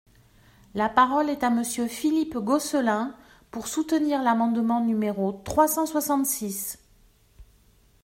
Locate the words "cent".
5.67-5.85